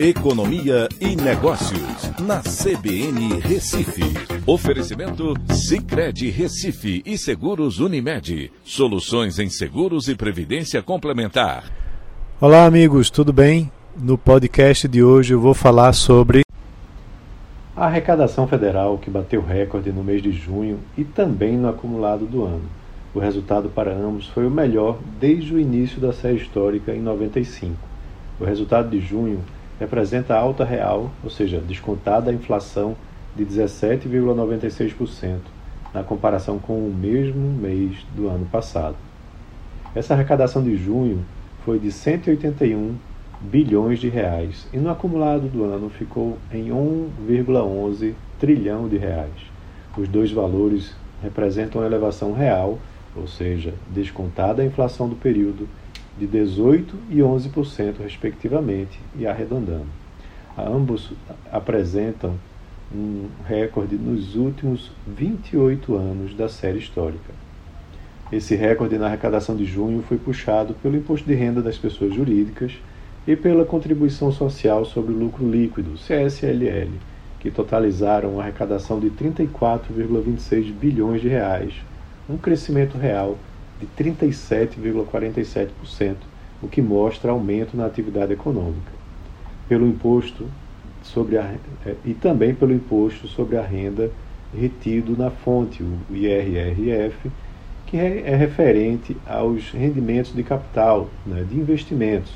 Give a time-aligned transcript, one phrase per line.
[0.00, 4.04] Economia e Negócios, na CBN Recife.
[4.46, 8.52] Oferecimento Cicred Recife e Seguros Unimed.
[8.62, 11.64] Soluções em seguros e previdência complementar.
[12.40, 13.72] Olá, amigos, tudo bem?
[14.00, 16.42] No podcast de hoje eu vou falar sobre
[17.76, 22.44] a arrecadação federal que bateu recorde no mês de junho e também no acumulado do
[22.44, 22.70] ano.
[23.12, 27.74] O resultado para ambos foi o melhor desde o início da série histórica em 95.
[28.38, 29.40] O resultado de junho
[29.78, 32.96] representa a alta real, ou seja, descontada a inflação
[33.36, 35.38] de 17,96%
[35.94, 38.96] na comparação com o mesmo mês do ano passado.
[39.94, 41.24] Essa arrecadação de junho
[41.64, 42.96] foi de 181
[43.40, 49.30] bilhões de reais e no acumulado do ano ficou em 1,11 trilhão de reais.
[49.96, 52.78] Os dois valores representam a elevação real,
[53.16, 55.68] ou seja, descontada a inflação do período
[56.18, 59.86] de 18% e 11%, respectivamente, e arredondando.
[60.56, 61.12] Ambos
[61.52, 62.34] apresentam
[62.92, 67.32] um recorde nos últimos 28 anos da série histórica.
[68.32, 72.72] Esse recorde na arrecadação de junho foi puxado pelo imposto de renda das pessoas jurídicas
[73.26, 76.90] e pela contribuição social sobre o lucro líquido, CSLL,
[77.40, 81.74] que totalizaram uma arrecadação de 34,26 bilhões de reais,
[82.28, 83.38] um crescimento real
[83.80, 86.16] de 37,47%,
[86.62, 88.90] o que mostra aumento na atividade econômica.
[89.68, 90.48] Pelo imposto
[91.02, 91.54] sobre a,
[91.86, 94.10] eh, e também pelo imposto sobre a renda
[94.56, 97.30] retido na fonte, o IRRF,
[97.86, 102.30] que é, é referente aos rendimentos de capital, né, de investimentos,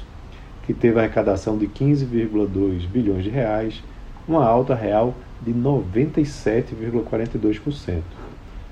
[0.66, 3.82] que teve arrecadação de 15,2 bilhões de reais,
[4.26, 8.02] uma alta real de 97,42%.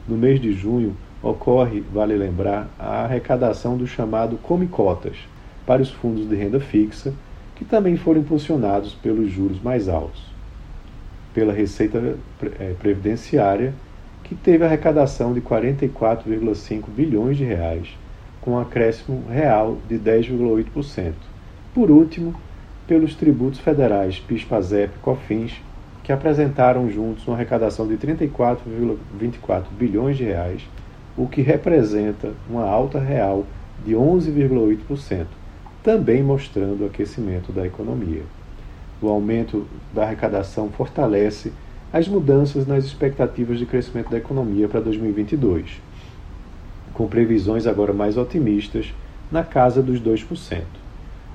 [0.06, 5.16] No mês de junho, ocorre, vale lembrar, a arrecadação do chamado Come-Cotas
[5.66, 7.12] para os fundos de renda fixa,
[7.54, 10.22] que também foram impulsionados pelos juros mais altos.
[11.34, 12.16] Pela Receita
[12.58, 13.74] é, Previdenciária,
[14.24, 17.88] que teve arrecadação de 44,5 bilhões de reais,
[18.40, 21.12] com um acréscimo real de 10,8%.
[21.74, 22.34] Por último,
[22.86, 25.52] pelos tributos federais PIS, PASEP e COFINS,
[26.02, 30.62] que apresentaram juntos uma arrecadação de 34,24 bilhões de reais,
[31.20, 33.44] o que representa uma alta real
[33.84, 35.26] de 11,8%,
[35.82, 38.22] também mostrando o aquecimento da economia.
[39.02, 41.52] O aumento da arrecadação fortalece
[41.92, 45.82] as mudanças nas expectativas de crescimento da economia para 2022,
[46.94, 48.94] com previsões agora mais otimistas
[49.30, 50.62] na casa dos 2%.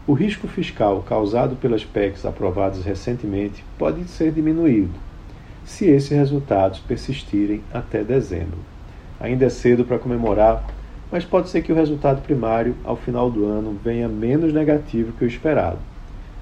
[0.07, 4.95] O risco fiscal causado pelas PECs aprovadas recentemente pode ser diminuído,
[5.63, 8.75] se esses resultados persistirem até dezembro.
[9.20, 10.66] Ainda é cedo para comemorar,
[11.12, 15.24] mas pode ser que o resultado primário ao final do ano venha menos negativo que
[15.24, 15.80] o esperado.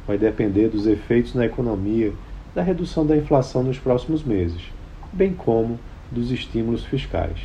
[0.07, 2.11] Vai depender dos efeitos na economia
[2.55, 4.61] da redução da inflação nos próximos meses,
[5.11, 5.79] bem como
[6.11, 7.37] dos estímulos fiscais.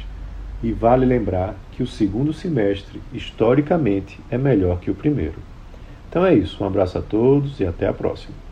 [0.63, 5.37] E vale lembrar que o segundo semestre, historicamente, é melhor que o primeiro.
[6.09, 8.48] Então é isso, um abraço a todos e até a próxima.